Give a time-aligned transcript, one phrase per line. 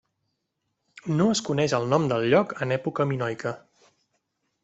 [1.17, 3.55] No es coneix el nom del lloc en època minoica.